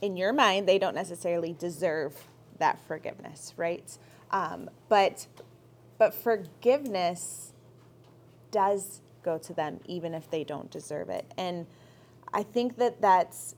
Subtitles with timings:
[0.00, 2.14] in your mind, they don't necessarily deserve
[2.58, 3.96] that forgiveness, right?
[4.30, 5.26] Um, but
[5.98, 7.52] but forgiveness
[8.50, 11.26] does go to them even if they don't deserve it.
[11.36, 11.66] And
[12.32, 13.56] I think that that's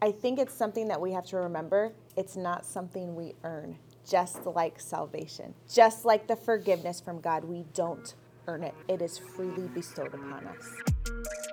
[0.00, 1.92] I think it's something that we have to remember.
[2.16, 3.76] It's not something we earn,
[4.08, 5.54] just like salvation.
[5.72, 8.14] Just like the forgiveness from God, we don't
[8.46, 8.74] earn it.
[8.86, 11.47] It is freely bestowed upon us.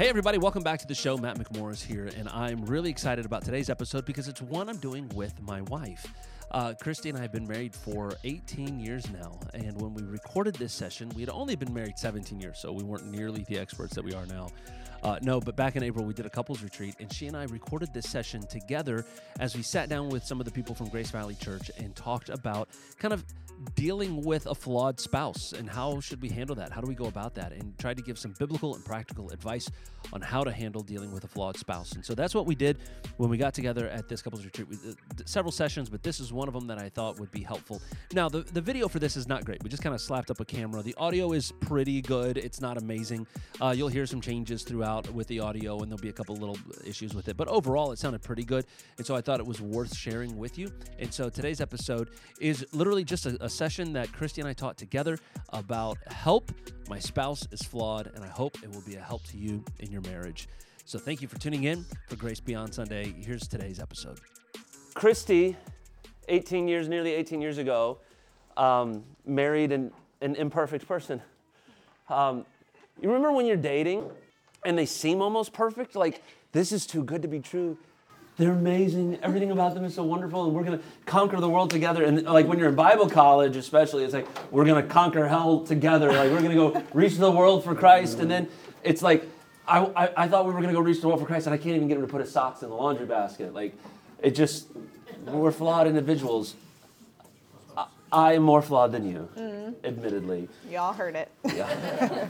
[0.00, 1.18] Hey, everybody, welcome back to the show.
[1.18, 5.06] Matt McMorris here, and I'm really excited about today's episode because it's one I'm doing
[5.10, 6.10] with my wife.
[6.50, 10.54] Uh, Kristi and I have been married for 18 years now, and when we recorded
[10.54, 13.94] this session, we had only been married 17 years, so we weren't nearly the experts
[13.94, 14.48] that we are now.
[15.02, 17.44] Uh, no, but back in April, we did a couples retreat, and she and I
[17.44, 19.04] recorded this session together
[19.38, 22.30] as we sat down with some of the people from Grace Valley Church and talked
[22.30, 23.22] about kind of
[23.74, 26.72] dealing with a flawed spouse and how should we handle that?
[26.72, 27.52] How do we go about that?
[27.52, 29.68] And tried to give some biblical and practical advice
[30.12, 31.92] on how to handle dealing with a flawed spouse.
[31.92, 32.78] And so that's what we did
[33.18, 34.68] when we got together at this couples retreat.
[34.68, 37.42] We did several sessions but this is one of them that i thought would be
[37.42, 37.82] helpful.
[38.12, 39.62] Now the, the video for this is not great.
[39.62, 40.82] We just kind of slapped up a camera.
[40.82, 42.38] The audio is pretty good.
[42.38, 43.26] It's not amazing.
[43.60, 46.58] Uh, you'll hear some changes throughout with the audio and there'll be a couple little
[46.84, 47.36] issues with it.
[47.36, 48.64] But overall it sounded pretty good
[48.98, 50.72] and so i thought it was worth sharing with you.
[50.98, 54.76] And so today's episode is literally just a, a session that Kristi and I taught
[54.76, 55.18] together
[55.50, 56.50] about help.
[56.88, 59.90] My spouse is flawed, and I hope it will be a help to you in
[59.90, 60.48] your marriage.
[60.84, 63.14] So thank you for tuning in for Grace Beyond Sunday.
[63.18, 64.20] Here's today's episode.
[64.94, 65.56] Kristi,
[66.28, 67.98] 18 years, nearly 18 years ago,
[68.56, 71.22] um, married an, an imperfect person.
[72.08, 72.44] Um,
[73.00, 74.10] you remember when you're dating
[74.64, 75.94] and they seem almost perfect?
[75.96, 77.78] Like, this is too good to be true
[78.40, 79.18] they're amazing.
[79.22, 82.04] Everything about them is so wonderful, and we're going to conquer the world together.
[82.04, 85.60] And like when you're in Bible college, especially, it's like we're going to conquer hell
[85.60, 86.08] together.
[86.10, 88.48] Like we're going to go reach the world for Christ, and then
[88.82, 89.24] it's like
[89.68, 91.54] I, I, I thought we were going to go reach the world for Christ, and
[91.54, 93.52] I can't even get him to put his socks in the laundry basket.
[93.52, 93.74] Like
[94.22, 94.68] it just
[95.26, 96.54] we're flawed individuals.
[97.76, 99.74] I, I am more flawed than you, mm.
[99.84, 100.48] admittedly.
[100.70, 101.30] Y'all heard it.
[101.44, 102.26] Yeah.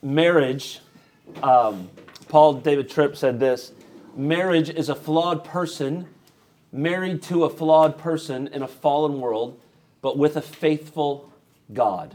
[0.00, 0.78] Marriage.
[1.42, 1.90] Um,
[2.28, 3.72] Paul David Tripp said this
[4.16, 6.08] marriage is a flawed person
[6.72, 9.58] married to a flawed person in a fallen world,
[10.02, 11.32] but with a faithful
[11.72, 12.14] God.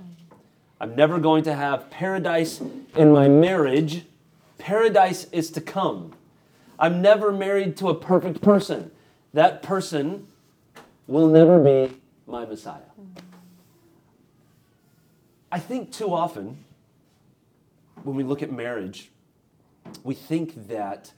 [0.79, 2.61] I'm never going to have paradise
[2.95, 4.05] in my marriage.
[4.57, 6.13] Paradise is to come.
[6.79, 8.91] I'm never married to a perfect person.
[9.33, 10.27] That person
[11.07, 11.95] will never be
[12.25, 12.81] my Messiah.
[15.51, 16.63] I think too often
[18.03, 19.11] when we look at marriage,
[20.03, 21.11] we think that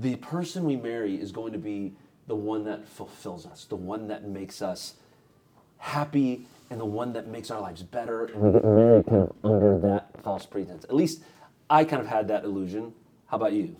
[0.00, 1.94] the person we marry is going to be
[2.26, 4.94] the one that fulfills us, the one that makes us
[5.78, 8.26] happy, and the one that makes our lives better.
[8.26, 10.84] And we get married kind of under that false pretense.
[10.84, 11.22] At least
[11.70, 12.92] I kind of had that illusion.
[13.26, 13.76] How about you?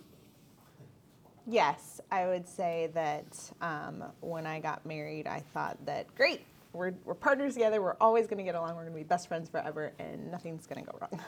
[1.45, 6.41] Yes, I would say that um, when I got married, I thought that great,
[6.73, 9.27] we're, we're partners together, we're always going to get along, we're going to be best
[9.27, 11.21] friends forever, and nothing's going to go wrong.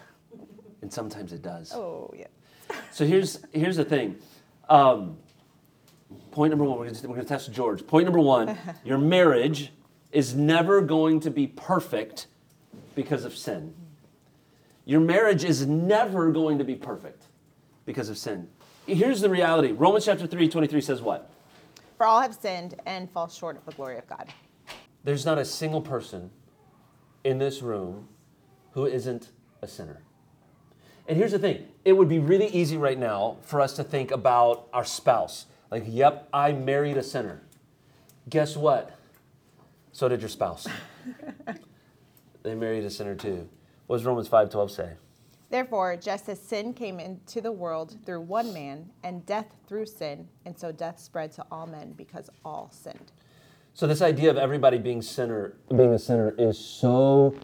[0.81, 1.73] and sometimes it does.
[1.73, 2.27] Oh, yeah.
[2.91, 4.17] so here's here's the thing
[4.69, 5.17] um,
[6.31, 7.85] point number one, we're going to test George.
[7.85, 9.71] Point number one, your marriage
[10.11, 12.27] is never going to be perfect
[12.95, 13.73] because of sin.
[14.85, 17.25] Your marriage is never going to be perfect
[17.85, 18.47] because of sin.
[18.87, 21.29] Here's the reality Romans chapter 3, 23 says what?
[21.97, 24.29] For all have sinned and fall short of the glory of God.
[25.03, 26.31] There's not a single person
[27.23, 28.07] in this room
[28.71, 29.29] who isn't
[29.61, 30.01] a sinner.
[31.09, 34.11] And here's the thing it would be really easy right now for us to think
[34.11, 35.47] about our spouse.
[35.71, 37.41] Like, yep, I married a sinner.
[38.29, 38.95] Guess what?
[39.91, 40.67] So did your spouse.
[42.43, 43.49] they married a sinner too.
[43.87, 44.93] What does Romans 5:12 say?
[45.49, 50.27] Therefore, just as sin came into the world through one man, and death through sin,
[50.45, 53.11] and so death spread to all men because all sinned.
[53.73, 57.35] So this idea of everybody being sinner, being a sinner, is so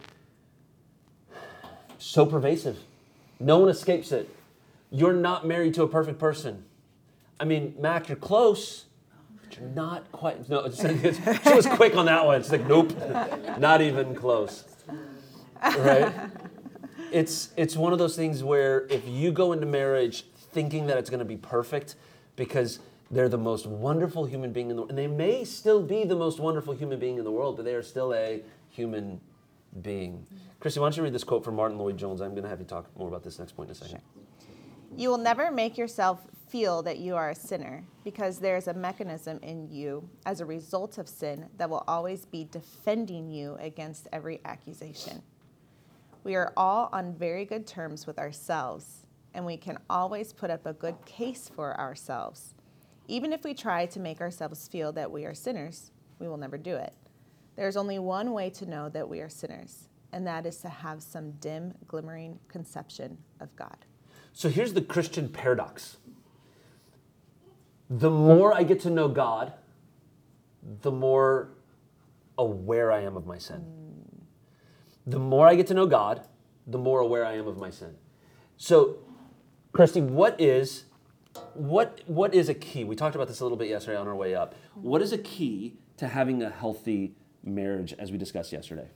[1.98, 2.78] so pervasive.
[3.38, 4.28] No one escapes it.
[4.90, 6.64] You're not married to a perfect person.
[7.38, 8.86] I mean, Mac, you're close,
[9.42, 10.48] but you're not quite.
[10.48, 12.42] No, it's, it's, she was quick on that one.
[12.42, 12.92] She's like, nope,
[13.58, 14.64] not even close.
[15.62, 16.12] Right?
[17.12, 21.10] It's it's one of those things where if you go into marriage thinking that it's
[21.10, 21.96] going to be perfect,
[22.36, 22.78] because
[23.10, 26.16] they're the most wonderful human being in the world, and they may still be the
[26.16, 29.20] most wonderful human being in the world, but they are still a human
[29.82, 30.26] being.
[30.60, 32.20] Kristi, why don't you read this quote from Martyn Lloyd-Jones?
[32.20, 34.00] I'm going to have you talk more about this next point in a second.
[34.14, 34.22] Sure.
[34.96, 38.74] You will never make yourself feel that you are a sinner because there is a
[38.74, 44.08] mechanism in you as a result of sin that will always be defending you against
[44.12, 45.22] every accusation.
[46.24, 50.66] We are all on very good terms with ourselves, and we can always put up
[50.66, 52.54] a good case for ourselves.
[53.08, 56.56] Even if we try to make ourselves feel that we are sinners, we will never
[56.56, 56.94] do it.
[57.56, 61.02] There's only one way to know that we are sinners, and that is to have
[61.02, 63.78] some dim, glimmering conception of God.
[64.32, 65.96] So here's the Christian paradox
[67.88, 69.52] the more I get to know God,
[70.82, 71.50] the more
[72.36, 73.64] aware I am of my sin.
[75.06, 76.26] The more I get to know God,
[76.66, 77.94] the more aware I am of my sin.
[78.56, 78.96] So,
[79.72, 80.84] Kristi, what is
[81.54, 82.82] what what is a key?
[82.82, 84.54] We talked about this a little bit yesterday on our way up.
[84.74, 87.14] What is a key to having a healthy
[87.46, 88.88] marriage as we discussed yesterday?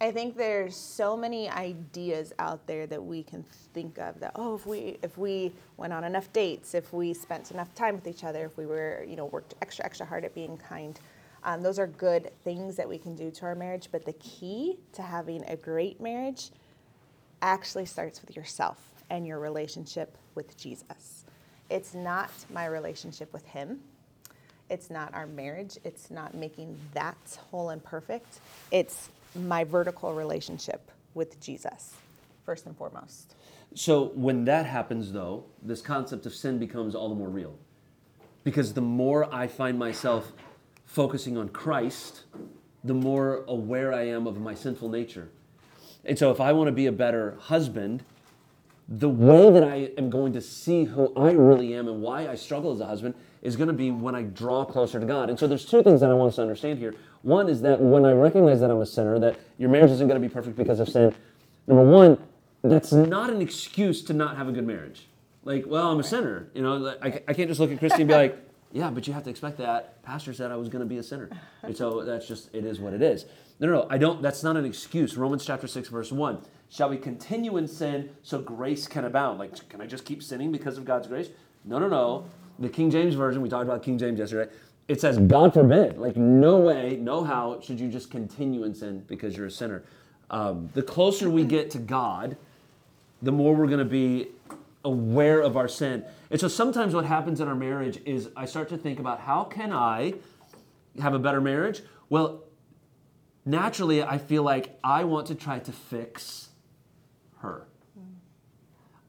[0.00, 4.54] I think there's so many ideas out there that we can think of that oh
[4.54, 8.22] if we if we went on enough dates if we spent enough time with each
[8.22, 11.00] other if we were you know worked extra extra hard at being kind
[11.46, 13.88] um, those are good things that we can do to our marriage.
[13.92, 16.50] But the key to having a great marriage
[17.40, 21.24] actually starts with yourself and your relationship with Jesus.
[21.70, 23.80] It's not my relationship with him
[24.70, 28.40] it's not our marriage it's not making that whole and perfect
[28.70, 31.94] it's my vertical relationship with Jesus,
[32.44, 33.34] first and foremost.
[33.74, 37.58] So when that happens, though, this concept of sin becomes all the more real.
[38.44, 40.32] Because the more I find myself
[40.84, 42.22] focusing on Christ,
[42.84, 45.28] the more aware I am of my sinful nature.
[46.04, 48.04] And so if I want to be a better husband,
[48.88, 52.36] the way that I am going to see who I really am and why I
[52.36, 55.28] struggle as a husband is going to be when I draw closer to God.
[55.28, 56.94] And so there's two things that I want us to understand here.
[57.22, 60.20] One is that when I recognize that I'm a sinner, that your marriage isn't going
[60.20, 61.14] to be perfect because of sin.
[61.66, 62.18] Number one,
[62.62, 65.08] that's not an excuse to not have a good marriage.
[65.44, 66.48] Like, well, I'm a sinner.
[66.54, 68.38] You know, I, I can't just look at Kristi and be like,
[68.72, 70.02] yeah, but you have to expect that.
[70.02, 71.30] Pastor said I was going to be a sinner.
[71.62, 73.26] And so that's just, it is what it is.
[73.58, 75.16] No, no, no, I don't, that's not an excuse.
[75.16, 76.38] Romans chapter 6, verse 1.
[76.68, 79.38] Shall we continue in sin so grace can abound?
[79.38, 81.28] Like, can I just keep sinning because of God's grace?
[81.64, 82.26] No, no, no.
[82.58, 84.50] The King James Version, we talked about King James yesterday,
[84.88, 85.98] it says, God forbid.
[85.98, 89.84] Like, no way, no how should you just continue in sin because you're a sinner.
[90.30, 92.36] Um, the closer we get to God,
[93.22, 94.28] the more we're going to be
[94.86, 96.04] aware of our sin.
[96.30, 99.44] And so sometimes what happens in our marriage is I start to think about how
[99.44, 100.14] can I
[101.00, 101.82] have a better marriage?
[102.08, 102.44] Well,
[103.44, 106.50] naturally, I feel like I want to try to fix
[107.38, 107.66] her.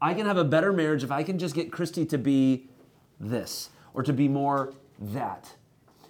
[0.02, 2.68] I can have a better marriage if I can just get Kristi to be
[3.20, 5.56] this or to be more that.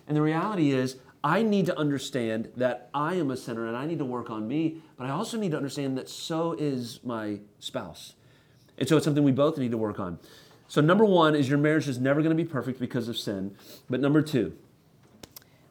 [0.07, 3.85] And the reality is, I need to understand that I am a sinner and I
[3.85, 7.39] need to work on me, but I also need to understand that so is my
[7.59, 8.13] spouse.
[8.77, 10.19] And so it's something we both need to work on.
[10.67, 13.55] So, number one is your marriage is never going to be perfect because of sin.
[13.89, 14.57] But number two,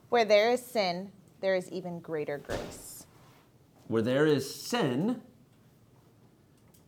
[0.08, 3.06] where there is sin, there is even greater grace.
[3.88, 5.20] Where there is sin,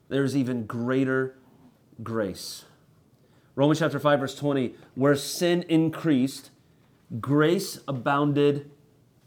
[0.08, 1.36] there is even greater
[2.02, 2.64] grace.
[3.54, 6.50] Romans chapter 5, verse 20, where sin increased,
[7.20, 8.70] grace abounded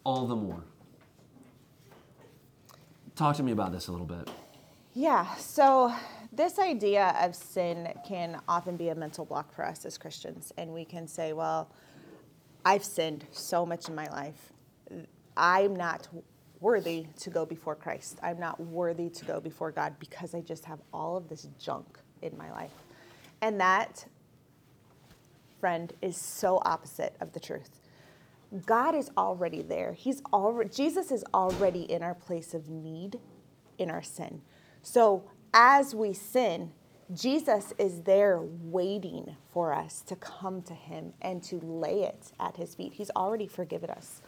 [0.04, 0.64] all the more.
[3.16, 4.30] Talk to me about this a little bit.
[4.94, 5.94] Yeah, so
[6.42, 10.52] this idea of sin can often be a mental block for us as Christians.
[10.58, 11.70] And we can say, well,
[12.66, 14.52] I've sinned so much in my life.
[15.38, 16.08] I'm not
[16.60, 18.18] worthy to go before Christ.
[18.24, 22.00] I'm not worthy to go before God because I just have all of this junk
[22.24, 22.74] in my life.
[23.44, 24.08] And that,
[25.60, 27.70] friend, is so opposite of the truth.
[28.66, 29.94] God is already there.
[29.94, 33.20] He's already Jesus is already in our place of need
[33.78, 34.42] in our sin.
[34.82, 36.72] So as we sin,
[37.14, 42.56] Jesus is there waiting for us to come to him and to lay it at
[42.56, 42.94] his feet.
[42.94, 44.22] He's already forgiven us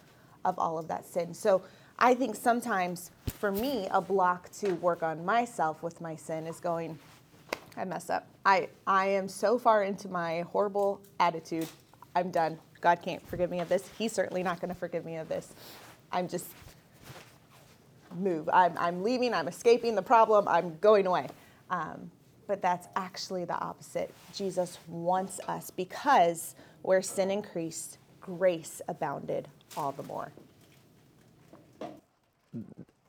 [0.44, 1.34] of all of that sin.
[1.34, 1.62] So
[1.98, 6.60] I think sometimes for me, a block to work on myself with my sin is
[6.60, 7.00] going,
[7.78, 8.28] I mess up.
[8.46, 11.68] I, I am so far into my horrible attitude.
[12.16, 12.60] I'm done.
[12.82, 13.90] God can't forgive me of this.
[13.98, 15.54] He's certainly not going to forgive me of this.
[16.12, 16.48] I'm just
[18.18, 18.50] move.
[18.52, 19.34] I'm, I'm leaving.
[19.34, 20.48] I'm escaping the problem.
[20.48, 21.28] I'm going away.
[21.70, 22.12] Um,
[22.48, 24.14] but that's actually the opposite.
[24.34, 30.32] Jesus wants us because where sin increased, grace abounded all the more.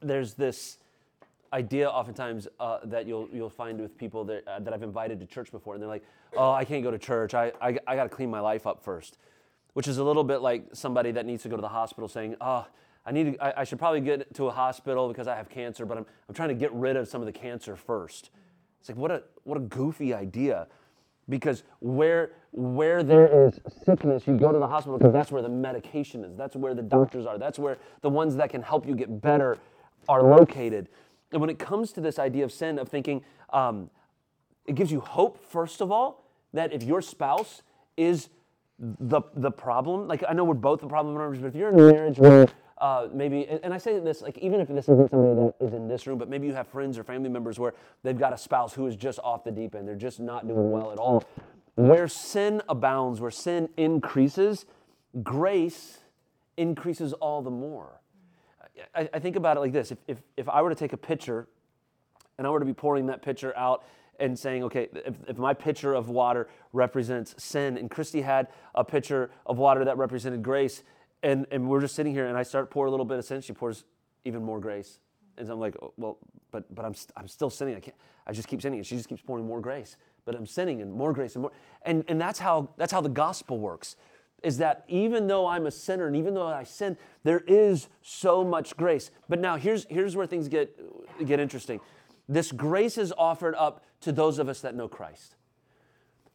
[0.00, 0.78] There's this
[1.52, 5.26] idea oftentimes uh, that you'll you'll find with people that, uh, that I've invited to
[5.26, 6.04] church before, and they're like,
[6.36, 7.34] "Oh, I can't go to church.
[7.34, 9.18] I I, I got to clean my life up first
[9.74, 12.36] which is a little bit like somebody that needs to go to the hospital saying,
[12.40, 12.66] oh,
[13.06, 15.84] I, need to, I, I, should probably get to a hospital because I have cancer,
[15.84, 18.30] but I'm, I'm trying to get rid of some of the cancer first.
[18.80, 20.66] It's like, what a, what a goofy idea.
[21.28, 25.48] Because where, where there is sickness, you go to the hospital because that's where the
[25.48, 26.36] medication is.
[26.36, 27.38] That's where the doctors are.
[27.38, 29.58] That's where the ones that can help you get better
[30.08, 30.88] are located.
[31.32, 33.90] And when it comes to this idea of sin, of thinking, um,
[34.66, 37.62] It gives you hope, first of all, that if your spouse
[37.96, 38.28] is
[38.78, 41.78] the, the problem, like I know we're both the problem in but if you're in
[41.78, 44.96] a marriage where uh, maybe, and, and, I say this, like even if this isn't
[44.96, 45.66] mm-hmm, somebody that mm-hmm.
[45.66, 48.32] is in this room, but maybe you have friends or family members where they've got
[48.32, 50.70] a spouse who is just off the deep end, they're just not doing mm-hmm.
[50.70, 51.24] well at all.
[51.76, 54.66] Where sin abounds, where sin increases,
[55.22, 55.98] grace
[56.56, 58.00] increases all the more.
[58.94, 60.96] I, I think about it like this if, if, if I were to take a
[60.96, 61.48] pitcher
[62.38, 63.84] and I were to be pouring that pitcher out
[64.20, 68.84] and saying, okay, if, if my pitcher of water represents sin, and Christy had a
[68.84, 70.82] pitcher of water that represented grace,
[71.24, 73.40] and, and we're just sitting here, and I start pour a little bit of sin,
[73.40, 73.84] she pours
[74.24, 75.00] even more grace.
[75.36, 76.18] And so I'm like, oh, well,
[76.52, 77.74] but but I'm, I'm still sinning.
[77.74, 77.96] I can't.
[78.26, 79.96] I just keep sinning, and she just keeps pouring more grace.
[80.24, 81.52] But I'm sinning, and more grace, and more.
[81.82, 83.96] And and that's how that's how the gospel works.
[84.44, 88.44] Is that even though I'm a sinner, and even though I sin, there is so
[88.44, 89.10] much grace.
[89.28, 90.78] But now here's here's where things get
[91.26, 91.80] get interesting.
[92.28, 95.34] This grace is offered up to those of us that know Christ.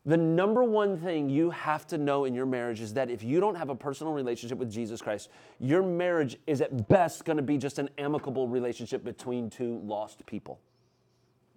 [0.06, 3.40] The number one thing you have to know in your marriage is that if you
[3.40, 5.30] don't have a personal relationship with Jesus Christ,
[5.60, 10.26] your marriage is at best going to be just an amicable relationship between two lost
[10.26, 10.60] people.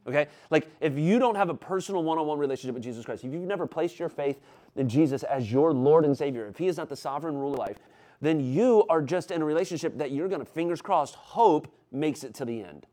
[0.09, 0.27] Okay?
[0.51, 3.33] Like, if you don't have a personal one on one relationship with Jesus Christ, if
[3.33, 4.41] you've never placed your faith
[4.75, 7.59] in Jesus as your Lord and Savior, if He is not the sovereign ruler of
[7.61, 7.79] life,
[8.21, 12.25] then you are just in a relationship that you're going to, fingers crossed, hope makes
[12.25, 12.87] it to the end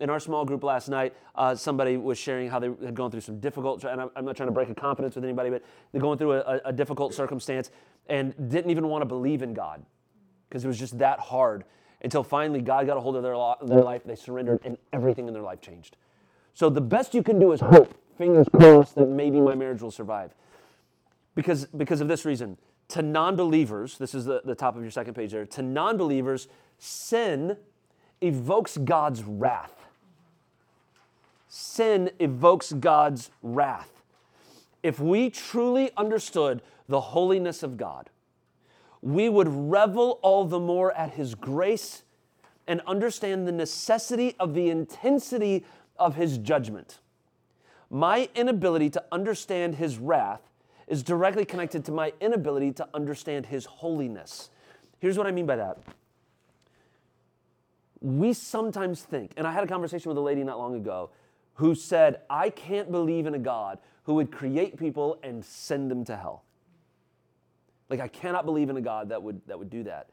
[0.00, 3.20] in our small group last night, uh, somebody was sharing how they had gone through
[3.20, 6.18] some difficult, and I'm, not trying to break a confidence with anybody, but they're going
[6.18, 7.70] through a, a difficult circumstance
[8.08, 9.84] and didn't even want to believe in God
[10.48, 11.64] because it was just that hard
[12.02, 15.34] until finally God got a hold of their, their life, they surrendered, and everything in
[15.34, 15.96] their life changed.
[16.54, 19.90] So the best you can do is hope, fingers crossed, that maybe my marriage will
[19.90, 20.34] survive.
[21.34, 22.56] Because, because of this reason,
[22.88, 25.96] to non believers, this is the, the top of your second page there, to non
[25.96, 27.56] believers, sin
[28.20, 29.79] evokes God's wrath
[31.50, 34.02] sin evokes God's wrath.
[34.82, 38.08] If we truly understood the holiness of God,
[39.02, 42.04] we would revel all the more at His grace
[42.66, 45.64] and understand the necessity of the intensity
[45.98, 47.00] of His judgment.
[47.90, 50.42] My inability to understand His wrath
[50.86, 54.50] is directly connected to my inability to understand His holiness.
[55.00, 55.78] Here's what I mean by that.
[58.00, 61.10] We sometimes think, and I had a conversation with a lady not long ago
[61.60, 66.06] who said, I can't believe in a God who would create people and send them
[66.06, 66.42] to hell.
[67.90, 70.08] Like, I cannot believe in a God that would, that would do that.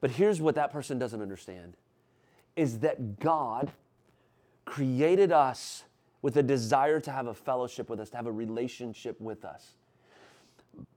[0.00, 1.74] But here's what that person doesn't understand
[2.56, 3.70] is that God
[4.64, 5.84] created us
[6.22, 9.74] with a desire to have a fellowship with us, to have a relationship with us.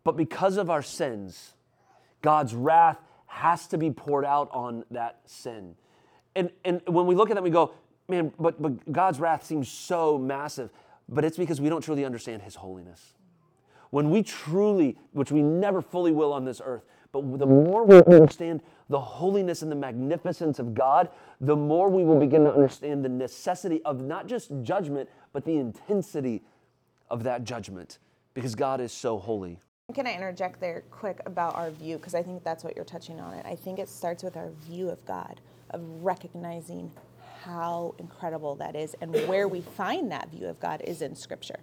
[0.06, 1.52] But because of our sins,
[2.22, 5.76] God's wrath has to be poured out on that sin.
[6.34, 7.74] And, and when we look at that, we go,
[8.12, 10.70] man, but, but God's wrath seems so massive,
[11.10, 13.14] but it's because we don't truly understand His holiness.
[13.90, 17.98] When we truly, which we never fully will on this earth, but the more we
[18.04, 21.10] understand the holiness and the magnificence of God,
[21.42, 25.58] the more we will begin to understand the necessity of not just judgment, but the
[25.58, 26.44] intensity
[27.10, 27.98] of that judgment,
[28.34, 29.60] because God is so holy.
[29.94, 31.98] Can I interject there quick about our view?
[31.98, 33.34] Because I think that's what you're touching on.
[33.34, 33.46] It.
[33.46, 35.42] I think it starts with our view of God,
[35.72, 36.92] of recognizing
[37.44, 41.60] how incredible that is and where we find that view of God is in Scripture.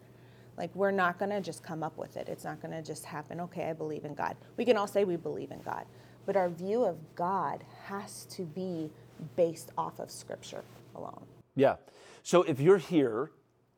[0.57, 2.29] Like, we're not going to just come up with it.
[2.29, 4.37] It's not going to just happen, okay, I believe in God.
[4.57, 5.85] We can all say we believe in God,
[6.27, 8.91] but our view of God has to be
[9.37, 10.65] based off of Scripture
[10.97, 11.23] alone.
[11.55, 11.77] Yeah.
[12.23, 13.31] So if you're here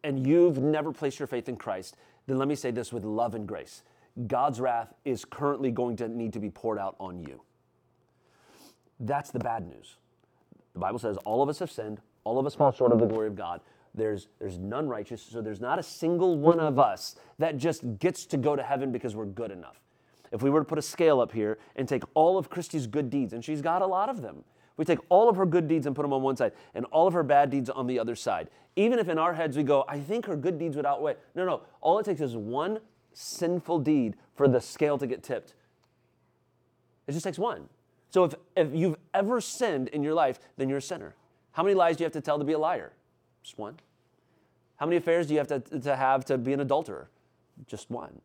[0.02, 3.34] and you've never placed your faith in Christ, then let me say this with love
[3.34, 3.82] and grace
[4.26, 7.42] God's wrath is currently going to need to be poured out on you.
[8.98, 9.96] That's the bad news.
[10.74, 13.06] The Bible says all of us have sinned, all of us fall short of the
[13.06, 13.60] glory of God.
[13.94, 18.24] There's, there's none righteous, so there's not a single one of us that just gets
[18.26, 19.80] to go to heaven because we're good enough.
[20.30, 23.10] If we were to put a scale up here and take all of Kristi's good
[23.10, 24.44] deeds, and she's got a lot of them,
[24.76, 27.06] we take all of her good deeds and put them on one side, and all
[27.08, 28.48] of her bad deeds on the other side.
[28.76, 31.16] Even if in our heads we go, I think her good deeds would outweigh.
[31.34, 31.62] No, no.
[31.80, 32.78] All it takes is one
[33.12, 35.54] sinful deed for the scale to get tipped.
[37.08, 37.68] It just takes one.
[38.10, 41.14] So if, if you've ever sinned in your life, then you're a sinner.
[41.52, 42.92] How many lies do you have to tell to be a liar?
[43.42, 43.76] Just one.
[44.76, 47.08] How many affairs do you have to, to have to be an adulterer?
[47.66, 48.20] Just one.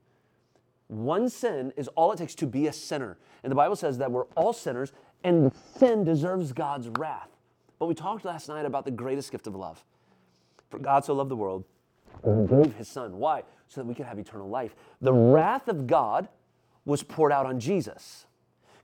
[0.88, 3.18] One sin is all it takes to be a sinner.
[3.44, 7.30] And the Bible says that we're all sinners and sin deserves God's wrath.
[7.80, 9.84] But we talked last night about the greatest gift of love.
[10.70, 11.66] For God so loved the world,
[12.24, 13.18] he gave his son.
[13.18, 13.44] Why?
[13.68, 14.76] So that we could have eternal life.
[15.02, 16.30] The wrath of God
[16.86, 18.26] was poured out on Jesus.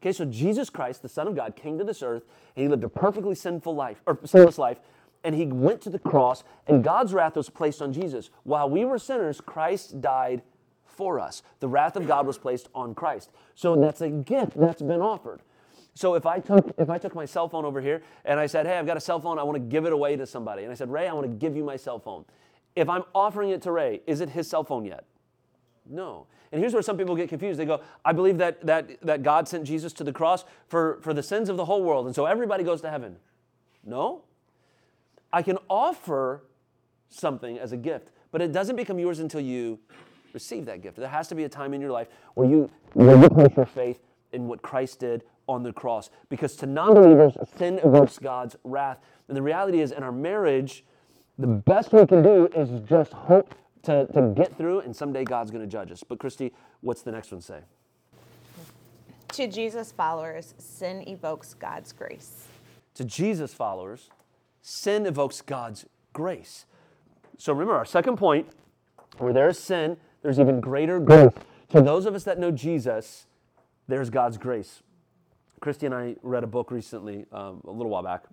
[0.01, 2.23] Okay, so Jesus Christ, the Son of God, came to this earth
[2.55, 4.25] and he lived a perfectly sinful life, or hmm.
[4.25, 4.79] sinless life,
[5.23, 8.31] and he went to the cross, and God's wrath was placed on Jesus.
[8.43, 10.41] While we were sinners, Christ died
[10.85, 11.43] for us.
[11.59, 13.29] The wrath of God was placed on Christ.
[13.53, 15.41] So that's a gift that's been offered.
[15.93, 18.65] So if I took if I took my cell phone over here and I said,
[18.65, 19.37] "Hey, I've got a cell phone.
[19.37, 21.33] I want to give it away to somebody," and I said, "Ray, I want to
[21.33, 22.25] give you my cell phone,"
[22.75, 25.03] if I'm offering it to Ray, is it his cell phone yet?
[25.85, 26.27] No.
[26.51, 27.59] And here's where some people get confused.
[27.59, 31.13] They go, I believe that, that, that God sent Jesus to the cross for, for
[31.13, 33.15] the sins of the whole world, and so everybody goes to heaven.
[33.85, 34.23] No.
[35.31, 36.43] I can offer
[37.09, 39.79] something as a gift, but it doesn't become yours until you
[40.33, 40.97] receive that gift.
[40.97, 43.65] There has to be a time in your life where you, where you place your
[43.65, 43.99] faith
[44.33, 46.09] in what Christ did on the cross.
[46.29, 48.99] Because to non believers, sin evokes God's wrath.
[49.27, 50.83] And the reality is, in our marriage,
[51.37, 55.51] the best we can do is just hope to, to get through, and someday God's
[55.51, 56.03] going to judge us.
[56.07, 57.61] But, Kristi, what's the next one say?
[59.33, 62.47] To Jesus followers, sin evokes God's grace.
[62.95, 64.09] To Jesus followers,
[64.61, 66.65] sin evokes God's grace.
[67.37, 68.47] So remember, our second point
[69.17, 71.31] where there is sin, there's even greater grace.
[71.69, 73.25] To those of us that know Jesus,
[73.87, 74.83] there's God's grace.
[75.61, 78.25] Kristi and I read a book recently, um, a little while back,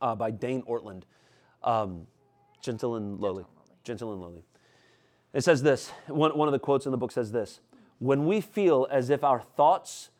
[0.00, 1.02] uh, by Dane Ortlund,
[1.62, 2.06] um,
[2.62, 3.44] Gentle and Lowly.
[3.88, 4.44] Gentle and Lowly.
[5.32, 7.60] It says this one, one of the quotes in the book says this
[7.98, 10.10] When we feel as if our thoughts,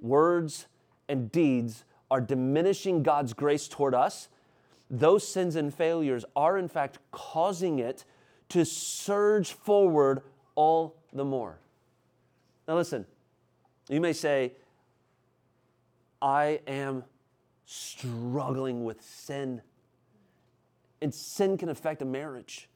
[0.00, 0.66] words,
[1.08, 4.28] and deeds are diminishing God's grace toward us,
[4.90, 8.04] those sins and failures are in fact causing it
[8.48, 10.22] to surge forward
[10.54, 11.58] all the more.
[12.66, 13.04] Now, listen,
[13.90, 14.54] you may say,
[16.22, 17.04] I am
[17.66, 19.60] struggling with sin.
[21.02, 22.68] And sin can affect a marriage.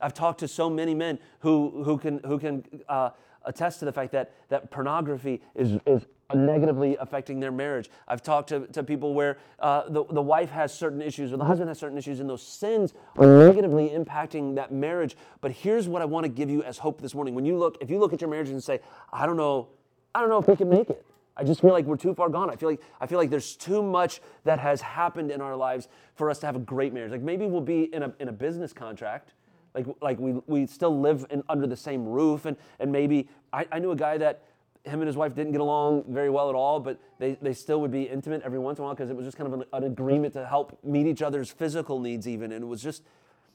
[0.00, 3.10] I've talked to so many men who, who can, who can uh,
[3.44, 7.88] attest to the fact that, that pornography is, is negatively affecting their marriage.
[8.08, 11.44] I've talked to, to people where uh, the, the wife has certain issues or the
[11.44, 15.16] husband has certain issues, and those sins are negatively impacting that marriage.
[15.40, 17.34] But here's what I want to give you as hope this morning.
[17.34, 18.80] When you look, if you look at your marriage and say,
[19.12, 19.68] I don't know,
[20.14, 21.04] I don't know if we can make it.
[21.36, 22.48] I just feel like we're too far gone.
[22.48, 25.86] I feel like I feel like there's too much that has happened in our lives
[26.14, 27.12] for us to have a great marriage.
[27.12, 29.34] Like maybe we'll be in a, in a business contract,
[29.76, 33.66] like like we, we still live in, under the same roof, and and maybe I,
[33.70, 34.42] I knew a guy that
[34.84, 37.80] him and his wife didn't get along very well at all, but they, they still
[37.80, 39.66] would be intimate every once in a while because it was just kind of an,
[39.72, 43.02] an, agreement to help meet each other's physical needs even, and it was just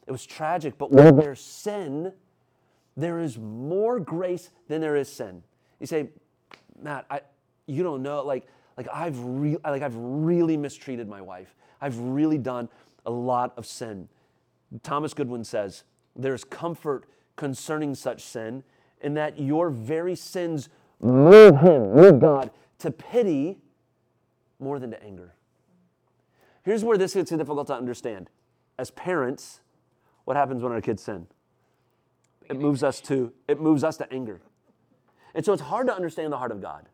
[0.08, 0.78] it was tragic.
[0.78, 2.14] But where there's sin,
[2.98, 5.42] there is more grace than there is sin.
[5.80, 6.10] You say,
[6.82, 7.22] Matt, I
[7.66, 11.56] you don't know like like I've re- like I've really mistreated my wife.
[11.80, 12.70] I've really done
[13.06, 14.08] a lot of sin.
[14.84, 15.84] Thomas Goodwin says,
[16.16, 18.64] "There's comfort concerning such sin
[19.02, 20.70] in that your very sins
[21.00, 23.60] move him, move God to pity
[24.60, 25.34] more than to anger."
[26.64, 28.30] Here's where this gets difficult to understand.
[28.78, 29.62] As parents,
[30.26, 31.28] what happens when our kids sin?
[32.50, 34.42] It moves us to it moves us to anger.
[35.34, 36.90] And so it's hard to understand the heart of God.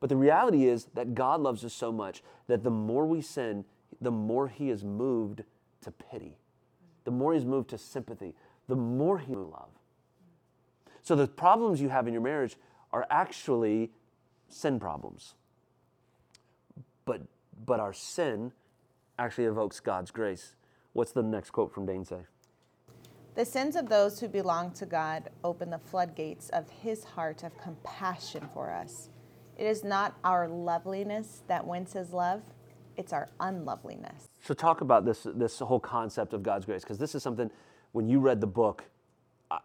[0.00, 3.64] But the reality is that God loves us so much that the more we sin,
[4.00, 5.44] the more He is moved
[5.82, 6.38] to pity,
[7.04, 8.34] the more He's moved to sympathy,
[8.68, 9.70] the more He love.
[11.02, 12.56] So the problems you have in your marriage
[12.92, 13.90] are actually
[14.48, 15.34] sin problems.
[17.04, 17.22] But,
[17.66, 18.52] but our sin
[19.18, 20.54] actually evokes God's grace.
[20.92, 22.20] What's the next quote from Dane say?
[23.34, 27.56] The sins of those who belong to God open the floodgates of His heart of
[27.58, 29.08] compassion for us.
[29.56, 32.42] It is not our loveliness that wins His love,
[32.96, 34.28] it's our unloveliness.
[34.42, 37.50] So, talk about this, this whole concept of God's grace, because this is something,
[37.92, 38.84] when you read the book,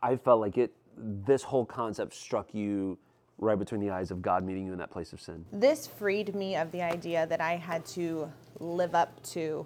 [0.01, 2.97] I felt like it, this whole concept struck you
[3.37, 5.45] right between the eyes of God meeting you in that place of sin.
[5.53, 9.65] This freed me of the idea that I had to live up to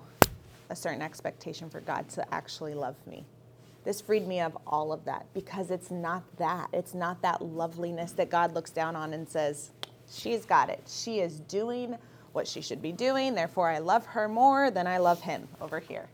[0.69, 3.25] a certain expectation for God to actually love me.
[3.83, 6.69] This freed me of all of that because it's not that.
[6.71, 9.71] It's not that loveliness that God looks down on and says,
[10.11, 10.83] She's got it.
[10.87, 11.95] She is doing
[12.33, 13.35] what she should be doing.
[13.35, 16.09] Therefore, I love her more than I love him over here.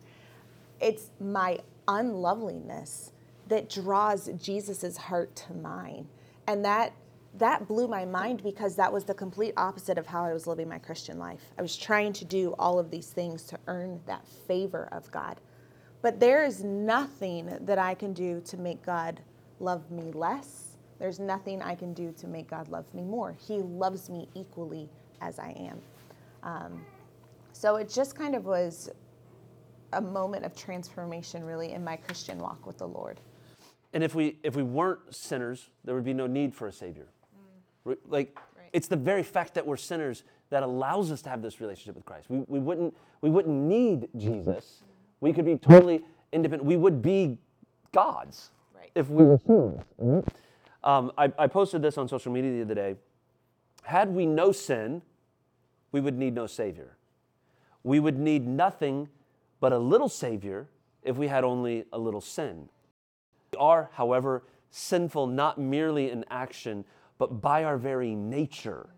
[0.80, 3.12] It's my unloveliness
[3.48, 6.08] that draws Jesus's heart to mine.
[6.48, 6.94] And that
[7.38, 10.68] that blew my mind because that was the complete opposite of how I was living
[10.68, 11.52] my Christian life.
[11.58, 15.40] I was trying to do all of these things to earn that favor of God.
[16.02, 19.20] But there is nothing that I can do to make God
[19.60, 20.78] love me less.
[21.00, 23.36] There's nothing I can do to make God love me more.
[23.48, 24.90] He loves me equally
[25.22, 25.80] as I am.
[26.44, 26.86] Um,
[27.54, 28.90] so it just kind of was
[29.94, 33.20] a moment of transformation, really, in my Christian walk with the Lord.
[33.94, 37.08] And if we if we weren't sinners, there would be no need for a savior.
[37.88, 37.98] Mm.
[38.08, 38.70] Like right.
[38.74, 42.06] it's the very fact that we're sinners that allows us to have this relationship with
[42.06, 42.30] Christ.
[42.30, 44.84] We, we, wouldn't, we wouldn't need Jesus.
[45.20, 46.66] We could be totally independent.
[46.68, 47.38] We would be
[47.92, 48.92] gods Right.
[48.96, 50.26] if we were humans.
[50.84, 52.96] Um, I, I posted this on social media the other day.
[53.84, 55.02] Had we no sin,
[55.92, 56.98] we would need no Savior.
[57.84, 59.10] We would need nothing
[59.60, 60.68] but a little Savior
[61.04, 62.70] if we had only a little sin.
[63.54, 66.86] We are, however, sinful not merely in action,
[67.18, 68.90] but by our very nature.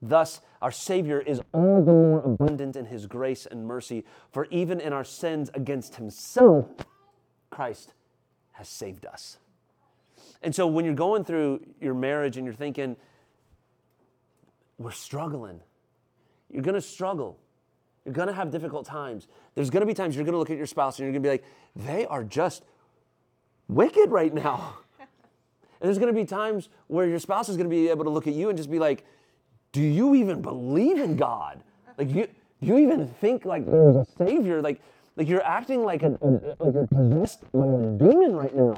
[0.00, 4.80] Thus, our Savior is all the more abundant in His grace and mercy, for even
[4.80, 6.66] in our sins against Himself,
[7.50, 7.94] Christ
[8.52, 9.38] has saved us.
[10.42, 12.96] And so, when you're going through your marriage and you're thinking,
[14.78, 15.60] we're struggling,
[16.50, 17.38] you're gonna struggle.
[18.04, 19.28] You're gonna have difficult times.
[19.54, 21.44] There's gonna be times you're gonna look at your spouse and you're gonna be like,
[21.76, 22.64] they are just
[23.68, 24.74] wicked right now.
[25.80, 28.34] And there's gonna be times where your spouse is gonna be able to look at
[28.34, 29.04] you and just be like,
[29.70, 31.62] do you even believe in God?
[31.96, 32.26] Like, you,
[32.60, 34.60] do you even think like there's a savior?
[34.60, 34.80] Like,
[35.16, 38.76] like you're acting like a, a like you're possessed by a demon right now.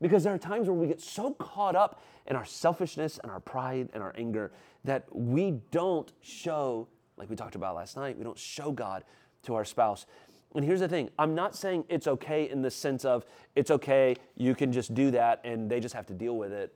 [0.00, 3.40] Because there are times where we get so caught up in our selfishness and our
[3.40, 4.52] pride and our anger
[4.84, 6.86] that we don't show,
[7.18, 9.04] like we talked about last night, we don't show God
[9.44, 10.06] to our spouse.
[10.54, 14.16] And here's the thing I'm not saying it's okay in the sense of it's okay,
[14.36, 16.72] you can just do that and they just have to deal with it.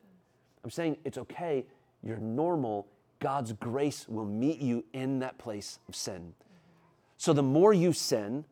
[0.65, 1.65] I'm saying it's okay,
[2.03, 2.87] you're normal,
[3.21, 6.35] God's grace will meet you in that place of sin.
[7.17, 8.45] So the more you sin,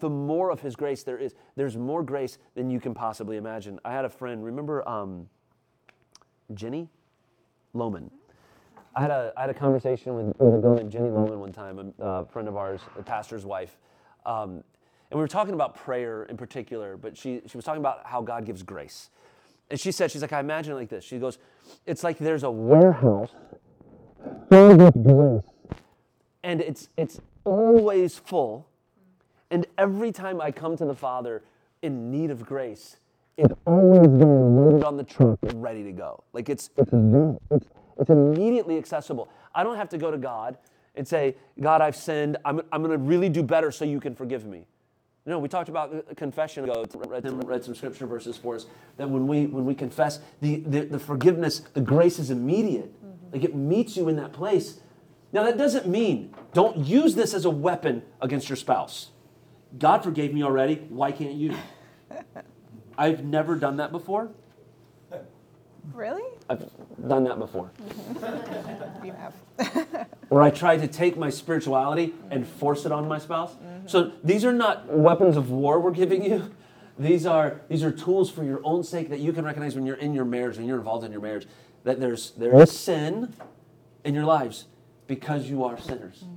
[0.00, 1.34] the more of His grace there is.
[1.56, 3.80] There's more grace than you can possibly imagine.
[3.84, 5.28] I had a friend, remember um,
[6.54, 6.88] Jenny
[7.72, 8.10] Loman?
[8.94, 11.52] I had a, I had a conversation with, with a girl named Jenny Loman one
[11.52, 13.76] time, a friend of ours, a pastor's wife.
[14.26, 14.62] Um,
[15.10, 18.20] and we were talking about prayer in particular, but she, she was talking about how
[18.20, 19.10] God gives grace.
[19.70, 21.04] And she said, she's like, I imagine it like this.
[21.04, 21.38] She goes,
[21.86, 23.30] it's like there's a warehouse
[24.48, 25.78] filled with grace.
[26.42, 28.68] And it's, it's always full.
[29.50, 31.42] And every time I come to the Father
[31.82, 32.96] in need of grace,
[33.36, 36.24] it's always there loaded on the truck ready to go.
[36.32, 36.92] Like it's, it's,
[37.50, 37.66] it's,
[37.98, 39.28] it's immediately accessible.
[39.54, 40.56] I don't have to go to God
[40.94, 42.36] and say, God, I've sinned.
[42.44, 44.66] I'm, I'm going to really do better so you can forgive me.
[45.26, 46.86] No, we talked about confession ago.
[47.06, 48.64] Read some, read some scripture verses for us
[48.96, 52.94] that when we when we confess, the, the, the forgiveness, the grace is immediate.
[53.04, 53.34] Mm-hmm.
[53.34, 54.80] Like it meets you in that place.
[55.30, 59.10] Now that doesn't mean don't use this as a weapon against your spouse.
[59.78, 60.76] God forgave me already.
[60.88, 61.54] Why can't you?
[62.98, 64.30] I've never done that before.
[65.94, 66.24] Really?
[66.48, 66.68] I've
[67.08, 67.70] done that before.
[67.82, 69.04] Mm-hmm.
[69.04, 70.06] You have.
[70.28, 73.52] Where I try to take my spirituality and force it on my spouse.
[73.52, 73.86] Mm-hmm.
[73.86, 76.50] So these are not weapons of war we're giving you.
[76.98, 79.96] These are these are tools for your own sake that you can recognize when you're
[79.96, 81.46] in your marriage, when you're involved in your marriage,
[81.84, 83.34] that there's there is sin
[84.04, 84.66] in your lives
[85.06, 86.24] because you are sinners.
[86.24, 86.34] Mm-hmm.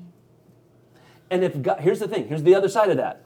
[1.31, 3.23] And if God, here's the thing, here's the other side of that.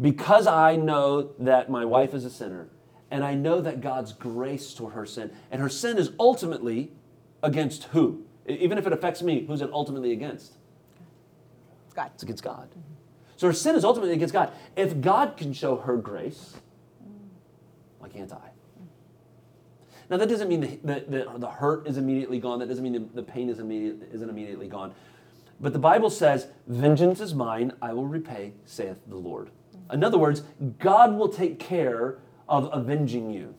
[0.00, 2.68] Because I know that my wife is a sinner,
[3.10, 6.92] and I know that God's grace toward her sin, and her sin is ultimately
[7.42, 8.24] against who?
[8.46, 10.54] Even if it affects me, who's it ultimately against?
[11.94, 12.10] God.
[12.14, 12.68] It's against God.
[13.36, 14.52] So her sin is ultimately against God.
[14.76, 16.56] If God can show her grace,
[17.98, 18.50] why can't I?
[20.08, 22.58] Now that doesn't mean the, the, the, the hurt is immediately gone.
[22.58, 24.92] That doesn't mean the, the pain is immediate, isn't immediately gone.
[25.60, 29.50] But the Bible says, Vengeance is mine, I will repay, saith the Lord.
[29.92, 30.42] In other words,
[30.78, 32.18] God will take care
[32.50, 33.54] of avenging you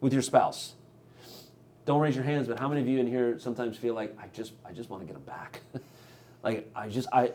[0.00, 0.74] with your spouse.
[1.86, 4.26] Don't raise your hands, but how many of you in here sometimes feel like I
[4.32, 5.60] just I just want to get them back?
[6.42, 7.32] like I just I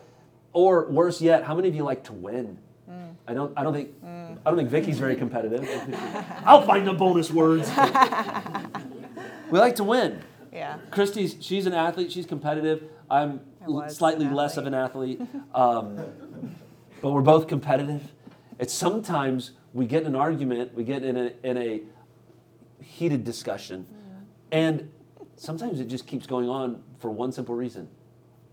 [0.52, 2.58] or worse yet, how many of you like to win?
[3.28, 5.68] I don't I don't think I don't think Vicky's very competitive.
[6.44, 7.68] I'll find the bonus words.
[9.50, 10.22] we like to win.
[10.52, 10.78] Yeah.
[10.90, 12.12] Kristi's she's an athlete.
[12.12, 12.84] She's competitive.
[13.10, 13.40] I'm
[13.88, 15.20] slightly less of an athlete,
[15.54, 15.96] um,
[17.02, 18.12] but we're both competitive.
[18.58, 21.82] It's sometimes we get in an argument, we get in a in a
[22.82, 24.22] heated discussion, mm-hmm.
[24.50, 24.90] and
[25.36, 27.88] sometimes it just keeps going on for one simple reason: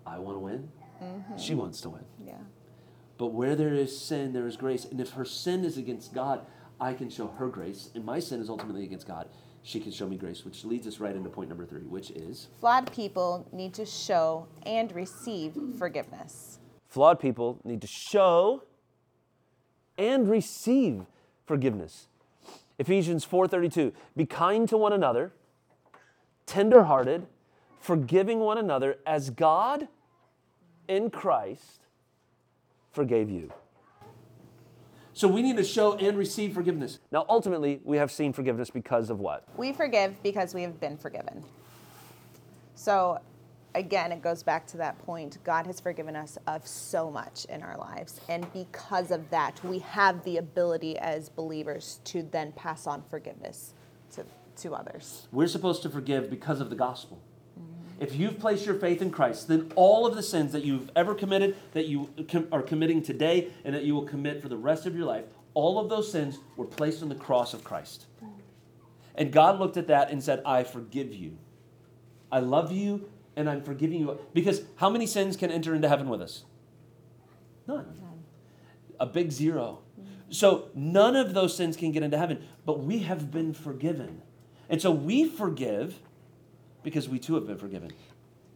[0.06, 0.70] I want to win,
[1.02, 1.38] mm-hmm.
[1.38, 2.04] she wants to win.
[2.26, 2.34] Yeah.
[3.18, 4.84] But where there is sin, there is grace.
[4.84, 6.46] And if her sin is against God,
[6.82, 7.90] I can show her grace.
[7.96, 9.30] And my sin is ultimately against God.
[9.62, 12.50] She can show me grace, which leads us right into point number three, which is
[12.60, 16.60] Flawed people need to show and receive forgiveness.
[16.88, 18.64] flawed people need to show
[19.98, 21.06] and receive
[21.46, 22.08] forgiveness.
[22.80, 25.32] Ephesians 4:32 Be kind to one another,
[26.46, 27.28] tenderhearted,
[27.80, 29.88] forgiving one another as God
[30.88, 31.82] in Christ
[32.92, 33.52] forgave you.
[35.14, 37.00] So we need to show and receive forgiveness.
[37.12, 39.44] Now ultimately, we have seen forgiveness because of what?
[39.56, 41.44] We forgive because we have been forgiven.
[42.76, 43.20] So
[43.76, 45.38] again, it goes back to that point.
[45.44, 48.22] God has forgiven us of so much in our lives.
[48.30, 53.74] And because of that, we have the ability as believers to then pass on forgiveness
[54.12, 54.26] to,
[54.58, 55.28] to others.
[55.32, 57.22] We're supposed to forgive because of the gospel.
[58.00, 61.16] If you've placed your faith in Christ, then all of the sins that you've ever
[61.16, 64.86] committed, that you com- are committing today, and that you will commit for the rest
[64.86, 68.08] of your life, all of those sins were placed on the cross of Christ.
[69.16, 71.38] And God looked at that and said, I forgive you.
[72.32, 74.20] I love you and I'm forgiving you.
[74.34, 76.44] Because how many sins can enter into heaven with us?
[77.68, 78.00] None.
[79.00, 79.80] A big zero.
[80.00, 80.34] Mm.
[80.34, 84.22] So none of those sins can get into heaven, but we have been forgiven.
[84.70, 86.00] And so we forgive
[86.84, 87.92] because we too have been forgiven.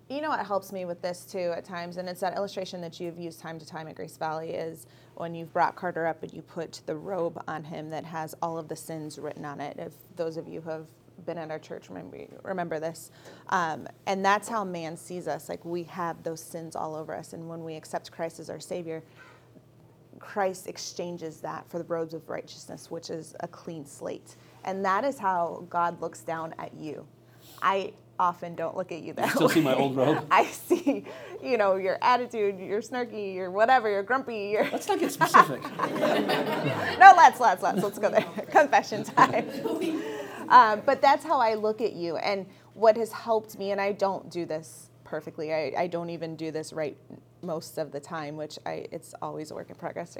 [0.09, 2.97] You know what helps me with this too at times, and it's that illustration that
[2.99, 6.33] you've used time to time at Grace Valley is when you've brought Carter up and
[6.33, 9.75] you put the robe on him that has all of the sins written on it.
[9.77, 10.87] If those of you who have
[11.25, 13.11] been at our church remember remember this,
[13.49, 15.49] um, and that's how man sees us.
[15.49, 18.59] Like we have those sins all over us, and when we accept Christ as our
[18.59, 19.03] Savior,
[20.19, 25.03] Christ exchanges that for the robes of righteousness, which is a clean slate, and that
[25.05, 27.07] is how God looks down at you.
[27.61, 29.55] I often don't look at you that You still way.
[29.55, 30.25] see my old robe?
[30.31, 31.05] I see,
[31.43, 35.61] you know, your attitude, you're snarky, you're whatever, you're grumpy, you're Let's not get specific.
[35.79, 38.23] no, let's, let's, let's, let's go there.
[38.51, 39.47] Confession time.
[40.49, 42.17] Um, but that's how I look at you.
[42.17, 46.35] And what has helped me, and I don't do this perfectly, I, I don't even
[46.35, 46.97] do this right
[47.41, 50.17] most of the time, which I, it's always a work in progress,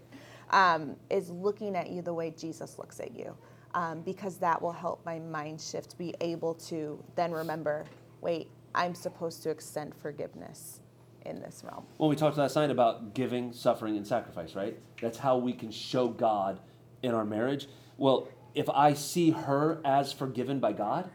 [0.52, 3.36] um, is looking at you the way Jesus looks at you.
[3.74, 7.86] Um, because that will help my mind shift, be able to then remember
[8.22, 10.82] wait, I'm supposed to extend forgiveness
[11.26, 11.86] in this realm.
[11.98, 14.78] Well, we talked last night about giving, suffering, and sacrifice, right?
[15.02, 16.60] That's how we can show God
[17.04, 17.68] in our marriage.
[17.98, 21.10] Well, if I see her as forgiven by God,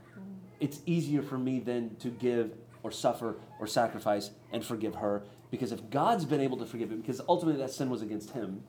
[0.61, 2.53] it's easier for me then to give
[2.85, 5.25] or suffer or sacrifice and forgive her.
[5.51, 8.63] Because if God's been able to forgive him, because ultimately that sin was against him,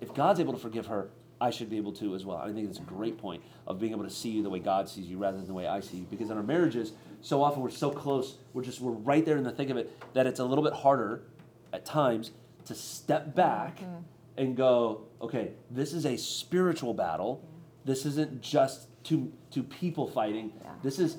[0.00, 1.10] if God's able to forgive her,
[1.40, 2.36] I should be able to as well.
[2.36, 4.88] I think it's a great point of being able to see you the way God
[4.88, 6.06] sees you rather than the way I see you.
[6.08, 9.42] Because in our marriages, so often we're so close, we're just we're right there in
[9.42, 11.22] the thick of it that it's a little bit harder
[11.72, 12.30] at times
[12.66, 13.96] to step back mm-hmm.
[14.38, 17.42] and go, okay, this is a spiritual battle.
[17.84, 20.52] This isn't just two two people fighting.
[20.62, 20.70] Yeah.
[20.82, 21.18] This is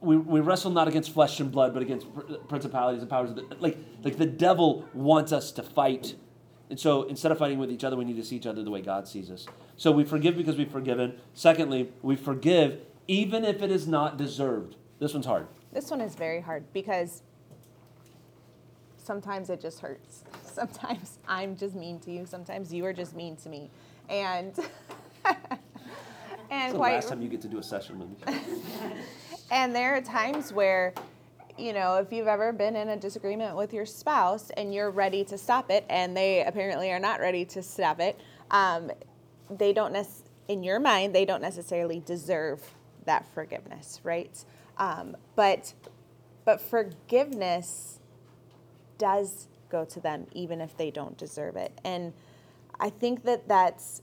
[0.00, 2.06] we, we wrestle not against flesh and blood, but against
[2.48, 3.30] principalities and powers.
[3.58, 6.14] Like like the devil wants us to fight,
[6.70, 8.70] and so instead of fighting with each other, we need to see each other the
[8.70, 9.46] way God sees us.
[9.76, 11.18] So we forgive because we've forgiven.
[11.34, 14.76] Secondly, we forgive even if it is not deserved.
[14.98, 15.46] This one's hard.
[15.72, 17.22] This one is very hard because
[18.96, 20.24] sometimes it just hurts.
[20.42, 22.26] Sometimes I'm just mean to you.
[22.26, 23.70] Sometimes you are just mean to me.
[24.08, 24.52] And
[26.50, 28.40] and It's the last time you get to do a session with me.
[29.50, 30.94] and there are times where
[31.58, 35.24] you know, if you've ever been in a disagreement with your spouse and you're ready
[35.24, 38.18] to stop it, and they apparently are not ready to stop it,
[38.52, 38.90] um,
[39.50, 40.06] they don't nec-
[40.46, 42.62] in your mind they don't necessarily deserve
[43.06, 44.44] that forgiveness, right?
[44.78, 45.74] Um, but
[46.44, 47.98] but forgiveness
[48.96, 52.12] does go to them even if they don't deserve it, and
[52.78, 54.02] I think that that's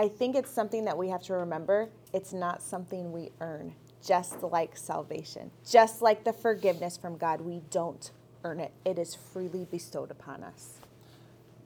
[0.00, 1.88] I think it's something that we have to remember.
[2.12, 7.40] It's not something we earn, just like salvation, just like the forgiveness from God.
[7.40, 8.08] We don't
[8.44, 10.74] earn it, it is freely bestowed upon us.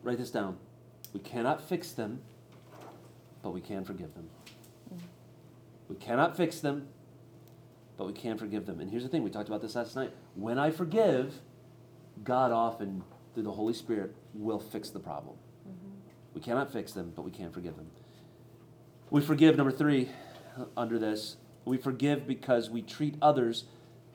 [0.02, 0.56] Write this down.
[1.12, 2.22] We cannot fix them,
[3.42, 4.30] but we can forgive them.
[4.92, 5.00] Mm.
[5.90, 6.88] We cannot fix them,
[7.98, 8.80] but we can forgive them.
[8.80, 10.10] And here's the thing we talked about this last night.
[10.34, 11.34] When I forgive,
[12.24, 15.36] God often, through the Holy Spirit, will fix the problem.
[15.68, 15.90] Mm-hmm.
[16.34, 17.90] We cannot fix them, but we can forgive them.
[19.12, 20.08] We forgive, number three,
[20.74, 23.64] under this, we forgive because we treat others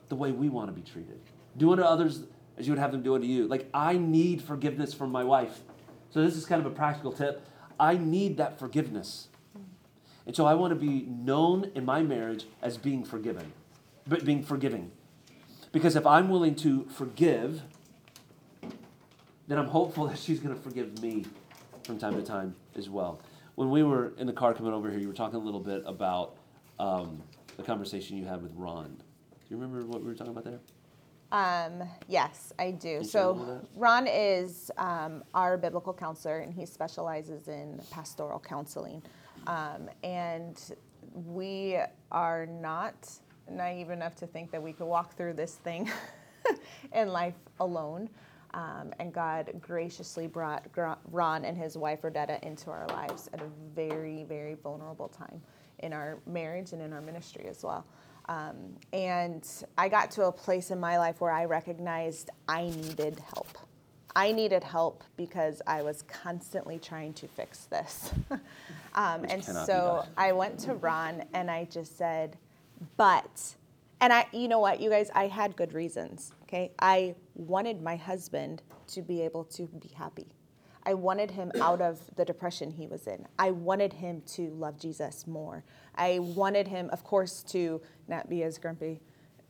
[0.08, 1.20] the way we want to be treated.
[1.56, 2.24] Do unto others
[2.56, 3.46] as you would have them do unto you.
[3.46, 5.60] Like, I need forgiveness from my wife.
[6.10, 7.46] So, this is kind of a practical tip.
[7.78, 9.28] I need that forgiveness.
[10.26, 13.52] And so, I want to be known in my marriage as being forgiven,
[14.04, 14.90] but being forgiving.
[15.70, 17.62] Because if I'm willing to forgive,
[19.46, 21.24] then I'm hopeful that she's going to forgive me
[21.84, 23.20] from time to time as well.
[23.58, 25.82] When we were in the car coming over here, you were talking a little bit
[25.84, 26.36] about
[26.78, 27.20] um,
[27.56, 28.84] the conversation you had with Ron.
[28.86, 30.60] Do you remember what we were talking about there?
[31.32, 33.02] Um, yes, I do.
[33.02, 33.68] So, little of that?
[33.74, 39.02] Ron is um, our biblical counselor, and he specializes in pastoral counseling.
[39.48, 40.56] Um, and
[41.12, 41.78] we
[42.12, 43.10] are not
[43.50, 45.90] naive enough to think that we could walk through this thing
[46.92, 48.08] in life alone.
[48.54, 50.66] Um, and God graciously brought
[51.10, 55.42] Ron and his wife Rodetta into our lives at a very, very vulnerable time
[55.80, 57.84] in our marriage and in our ministry as well.
[58.28, 63.20] Um, and I got to a place in my life where I recognized I needed
[63.34, 63.58] help.
[64.14, 68.12] I needed help because I was constantly trying to fix this.
[68.94, 70.04] um, and so.
[70.16, 72.36] I went to Ron and I just said,
[72.96, 73.54] but,
[74.00, 76.32] and I, you know what, you guys, I had good reasons.
[76.48, 80.28] Okay, I wanted my husband to be able to be happy.
[80.84, 83.26] I wanted him out of the depression he was in.
[83.38, 85.62] I wanted him to love Jesus more.
[85.94, 89.02] I wanted him, of course, to not be as grumpy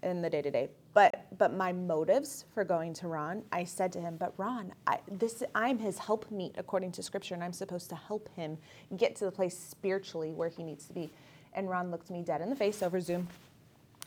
[0.02, 0.68] in the day to day.
[0.92, 4.98] But but my motives for going to Ron, I said to him, "But Ron, I,
[5.08, 8.58] this I'm his helpmeet according to Scripture, and I'm supposed to help him
[8.96, 11.10] get to the place spiritually where he needs to be."
[11.52, 13.28] And Ron looked me dead in the face over Zoom,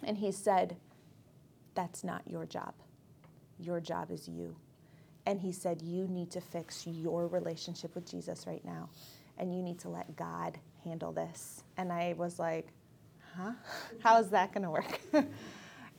[0.04, 0.76] and he said,
[1.76, 2.74] "That's not your job.
[3.60, 4.56] Your job is you."
[5.26, 8.90] And he said, You need to fix your relationship with Jesus right now.
[9.38, 11.64] And you need to let God handle this.
[11.78, 12.68] And I was like,
[13.36, 13.54] Huh?
[14.00, 15.00] How is that going to work?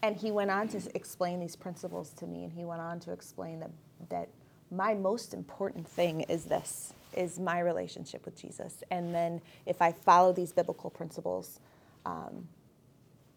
[0.03, 2.45] and he went on to explain these principles to me.
[2.45, 3.71] And he went on to explain that,
[4.11, 4.29] that
[4.71, 8.83] my most important thing is this is my relationship with Jesus.
[8.91, 11.61] And then if I follow these biblical principles,
[12.05, 12.49] um,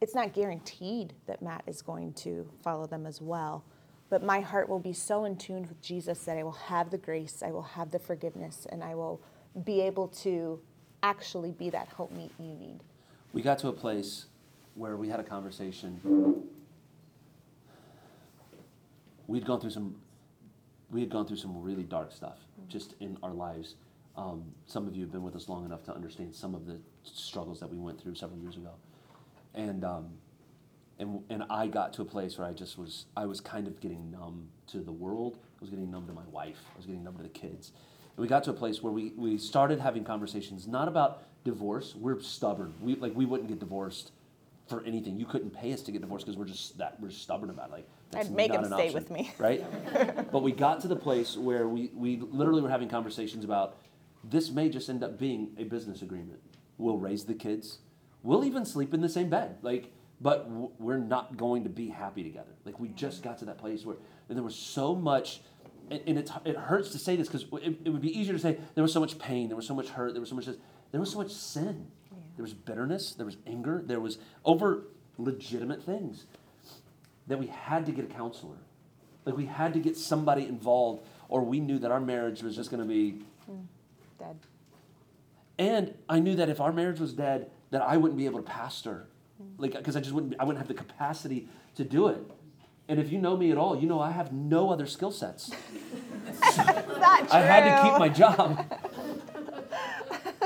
[0.01, 3.63] it's not guaranteed that Matt is going to follow them as well.
[4.09, 6.97] But my heart will be so in tune with Jesus that I will have the
[6.97, 9.21] grace, I will have the forgiveness, and I will
[9.63, 10.59] be able to
[11.01, 12.79] actually be that helpmeet you need.
[13.33, 14.25] We got to a place
[14.75, 15.99] where we had a conversation.
[19.27, 19.95] We'd gone through some,
[20.91, 23.75] we had gone through some really dark stuff just in our lives.
[24.17, 26.77] Um, some of you have been with us long enough to understand some of the
[27.03, 28.71] struggles that we went through several years ago,
[29.55, 30.09] and um,
[30.99, 33.79] and and I got to a place where I just was I was kind of
[33.79, 35.37] getting numb to the world.
[35.37, 36.59] I was getting numb to my wife.
[36.73, 37.71] I was getting numb to the kids.
[38.15, 41.95] And we got to a place where we, we started having conversations not about divorce.
[41.95, 42.73] We're stubborn.
[42.81, 44.11] We like we wouldn't get divorced
[44.67, 45.19] for anything.
[45.19, 47.73] You couldn't pay us to get divorced because we're just that we're stubborn about it.
[47.73, 49.31] Like that's I'd make him stay option, with me.
[49.37, 49.63] right?
[50.31, 53.77] but we got to the place where we we literally were having conversations about
[54.23, 56.39] this may just end up being a business agreement.
[56.77, 57.79] We'll raise the kids.
[58.25, 59.57] We'll even sleep in the same bed.
[59.61, 62.51] Like but w- we're not going to be happy together.
[62.63, 65.41] Like we just got to that place where and there was so much,
[65.91, 68.39] and, and it, it hurts to say this because it, it would be easier to
[68.39, 70.45] say there was so much pain, there was so much hurt, there was so much
[70.45, 70.57] this,
[70.91, 71.87] there was so much sin,
[72.37, 74.85] there was bitterness, there was anger, there was over
[75.17, 76.25] legitimate things
[77.27, 78.57] that we had to get a counselor,
[79.25, 82.71] like we had to get somebody involved, or we knew that our marriage was just
[82.71, 83.65] going to be mm,
[84.17, 84.39] Dead.
[85.59, 88.49] and I knew that if our marriage was dead, that I wouldn't be able to
[88.49, 89.05] pastor,
[89.57, 92.25] like because I just wouldn't, I wouldn't have the capacity to do it.
[92.87, 95.51] And if you know me at all, you know I have no other skill sets.
[96.41, 98.65] I had to keep my job.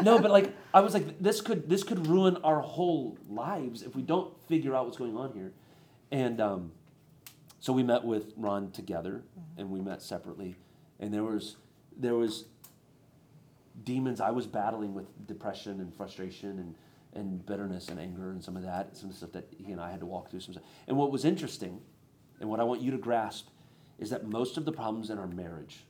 [0.01, 3.95] no, but like I was like, this could this could ruin our whole lives if
[3.95, 5.53] we don't figure out what's going on here.
[6.09, 6.71] And um,
[7.59, 9.21] so we met with Ron together,
[9.55, 10.55] and we met separately,
[10.99, 11.57] and there was
[11.95, 12.45] there was
[13.83, 16.75] demons I was battling with depression and frustration and
[17.13, 19.99] and bitterness and anger and some of that, some stuff that he and I had
[20.01, 20.41] to walk through.
[20.41, 20.65] Some stuff.
[20.87, 21.81] And what was interesting,
[22.39, 23.47] and what I want you to grasp,
[23.97, 25.85] is that most of the problems in our marriage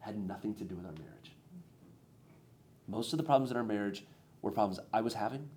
[0.00, 1.32] had nothing to do with our marriage.
[2.86, 4.04] Most of the problems in our marriage
[4.42, 5.48] were problems I was having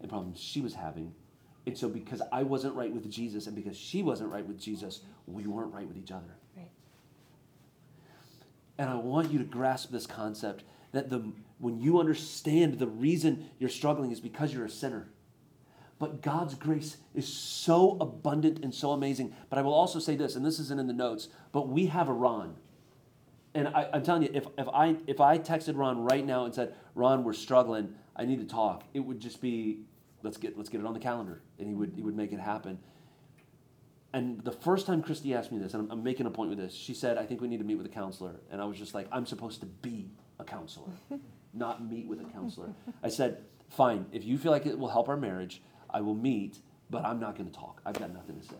[0.00, 1.12] and problems she was having.
[1.66, 5.00] And so, because I wasn't right with Jesus and because she wasn't right with Jesus,
[5.26, 6.36] we weren't right with each other.
[6.56, 6.70] Right.
[8.78, 13.50] And I want you to grasp this concept that the, when you understand the reason
[13.58, 15.08] you're struggling is because you're a sinner.
[15.98, 19.34] But God's grace is so abundant and so amazing.
[19.50, 22.08] But I will also say this, and this isn't in the notes, but we have
[22.08, 22.54] a Ron.
[23.54, 26.54] And I, I'm telling you, if, if, I, if I texted Ron right now and
[26.54, 29.80] said, Ron, we're struggling, I need to talk, it would just be,
[30.22, 31.42] let's get, let's get it on the calendar.
[31.58, 32.78] And he would, he would make it happen.
[34.12, 36.58] And the first time Kristi asked me this, and I'm, I'm making a point with
[36.58, 38.36] this, she said, I think we need to meet with a counselor.
[38.50, 40.88] And I was just like, I'm supposed to be a counselor,
[41.52, 42.70] not meet with a counselor.
[43.02, 46.58] I said, fine, if you feel like it will help our marriage, I will meet,
[46.90, 47.80] but I'm not going to talk.
[47.84, 48.56] I've got nothing to say.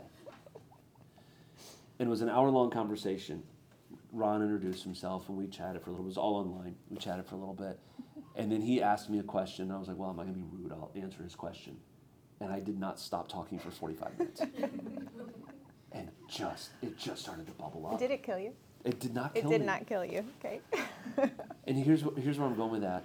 [1.99, 3.43] And it was an hour long conversation.
[4.13, 6.07] Ron introduced himself and we chatted for a little.
[6.07, 6.77] It was all online.
[6.89, 7.79] We chatted for a little bit,
[8.37, 9.65] and then he asked me a question.
[9.65, 10.73] And I was like, "Well, I'm not going to be rude.
[10.73, 11.77] I'll answer his question."
[12.41, 14.41] And I did not stop talking for 45 minutes.
[15.93, 17.99] and just it just started to bubble up.
[17.99, 18.53] Did it kill you?
[18.85, 19.67] It did not It kill did me.
[19.67, 20.25] not kill you.
[20.45, 20.61] Okay.
[21.67, 23.05] And here's wh- here's where I'm going with that.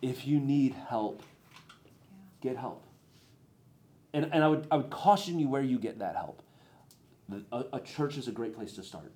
[0.00, 1.22] If you need help,
[2.40, 2.82] get help.
[4.14, 6.42] And, and I would I would caution you where you get that help.
[7.52, 9.12] A, a church is a great place to start.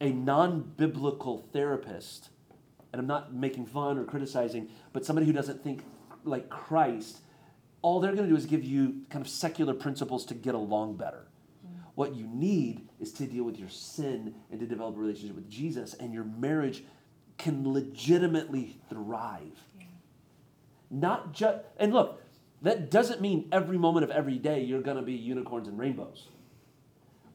[0.00, 0.10] Mm.
[0.10, 2.30] A non-biblical therapist,
[2.92, 5.82] and I'm not making fun or criticizing, but somebody who doesn't think
[6.24, 7.18] like Christ
[7.82, 10.96] all they're going to do is give you kind of secular principles to get along
[10.96, 11.26] better.
[11.66, 11.80] Mm.
[11.96, 15.48] What you need is to deal with your sin and to develop a relationship with
[15.48, 16.82] Jesus, and your marriage
[17.36, 19.60] can legitimately thrive.
[20.90, 22.22] Not just, and look,
[22.62, 26.28] that doesn't mean every moment of every day you're going to be unicorns and rainbows.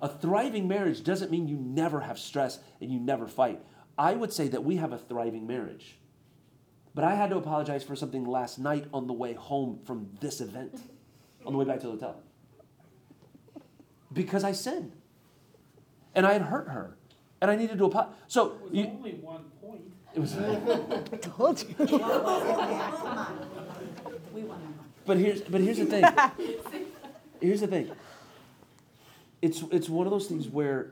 [0.02, 3.62] A thriving marriage doesn't mean you never have stress and you never fight.
[3.98, 6.00] I would say that we have a thriving marriage.
[6.96, 10.42] But I had to apologize for something last night on the way home from this
[10.42, 10.82] event,
[11.46, 12.24] on the way back to the hotel.
[14.12, 14.94] Because I sinned.
[16.20, 16.98] And I had hurt her.
[17.40, 18.14] And I needed to apologize.
[18.28, 19.84] So, It was you, only one point.
[20.14, 20.38] it was.
[21.14, 21.76] I told you.
[24.34, 24.68] We want to
[25.06, 26.04] But here's but here's the thing.
[27.42, 27.90] here's the thing.
[29.42, 30.92] It's it's one of those things where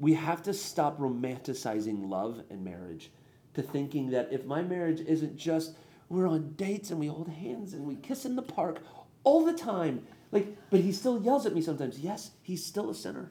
[0.00, 3.12] we have to stop romanticizing love and marriage
[3.54, 5.76] to thinking that if my marriage isn't just
[6.08, 8.78] we're on dates and we hold hands and we kiss in the park
[9.22, 12.94] all the time like but he still yells at me sometimes yes he's still a
[12.94, 13.30] sinner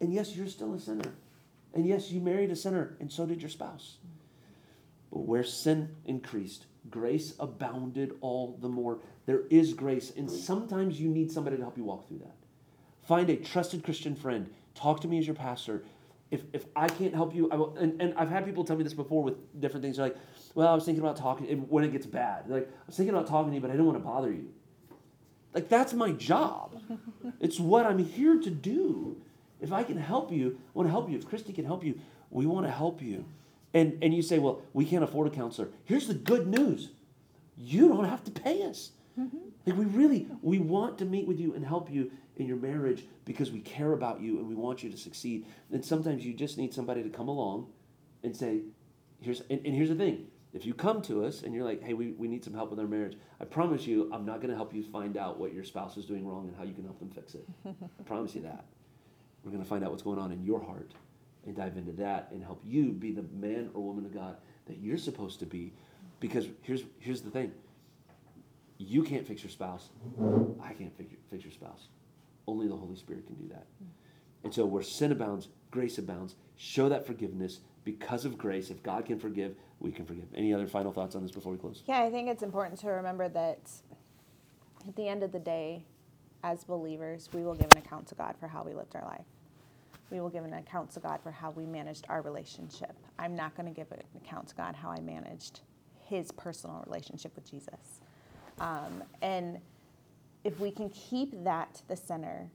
[0.00, 1.12] and yes you're still a sinner
[1.74, 3.98] and yes you married a sinner and so did your spouse
[5.16, 8.98] but where sin increased, grace abounded all the more.
[9.24, 12.34] There is grace, and sometimes you need somebody to help you walk through that.
[13.02, 14.50] Find a trusted Christian friend.
[14.74, 15.84] Talk to me as your pastor.
[16.30, 17.76] If, if I can't help you, I will.
[17.76, 19.96] And, and I've had people tell me this before with different things.
[19.96, 20.16] They're like,
[20.54, 23.14] well, I was thinking about talking, and when it gets bad, like, I was thinking
[23.14, 24.52] about talking to you, but I didn't want to bother you.
[25.54, 26.78] Like, that's my job.
[27.40, 29.22] it's what I'm here to do.
[29.60, 31.16] If I can help you, I want to help you.
[31.16, 31.98] If Kristi can help you,
[32.30, 33.24] we want to help you.
[33.74, 35.68] And, and you say, well, we can't afford a counselor.
[35.84, 36.90] Here's the good news
[37.58, 38.90] you don't have to pay us.
[39.18, 39.38] Mm-hmm.
[39.64, 43.04] Like, we really, we want to meet with you and help you in your marriage
[43.24, 45.46] because we care about you and we want you to succeed.
[45.72, 47.68] And sometimes you just need somebody to come along
[48.22, 48.60] and say,
[49.20, 50.26] here's, and, and here's the thing.
[50.52, 52.78] If you come to us and you're like, hey, we, we need some help with
[52.78, 55.64] our marriage, I promise you, I'm not going to help you find out what your
[55.64, 57.46] spouse is doing wrong and how you can help them fix it.
[57.66, 58.64] I promise you that.
[59.46, 60.90] We're going to find out what's going on in your heart
[61.46, 64.78] and dive into that and help you be the man or woman of God that
[64.78, 65.72] you're supposed to be.
[66.18, 67.52] Because here's here's the thing.
[68.78, 69.90] You can't fix your spouse.
[70.60, 71.86] I can't fix fix your spouse.
[72.48, 73.66] Only the Holy Spirit can do that.
[74.42, 76.34] And so where sin abounds, grace abounds.
[76.56, 78.70] Show that forgiveness because of grace.
[78.70, 80.24] If God can forgive, we can forgive.
[80.34, 81.84] Any other final thoughts on this before we close?
[81.86, 83.70] Yeah, I think it's important to remember that
[84.88, 85.84] at the end of the day,
[86.42, 89.24] as believers, we will give an account to God for how we lived our life.
[90.10, 92.94] We will give an account to God for how we managed our relationship.
[93.18, 95.60] I'm not going to give an account to God how I managed
[96.08, 98.00] his personal relationship with Jesus.
[98.60, 99.58] Um, and
[100.44, 102.48] if we can keep that the center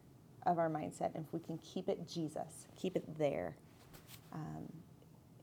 [0.46, 3.56] of our mindset, if we can keep it Jesus, keep it there,
[4.34, 4.72] um,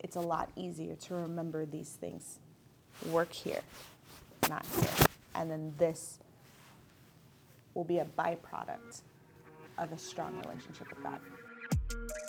[0.01, 2.39] it's a lot easier to remember these things.
[3.11, 3.61] Work here,
[4.49, 5.07] not here.
[5.35, 6.19] And then this
[7.75, 9.03] will be a byproduct
[9.77, 11.21] of a strong relationship with God.
[11.91, 12.28] Thank you.